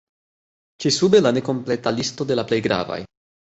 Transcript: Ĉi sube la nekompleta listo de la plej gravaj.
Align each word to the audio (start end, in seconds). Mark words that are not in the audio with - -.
Ĉi 0.85 0.91
sube 0.95 1.19
la 1.25 1.33
nekompleta 1.37 1.93
listo 1.99 2.29
de 2.33 2.39
la 2.41 2.47
plej 2.53 2.61
gravaj. 2.69 2.99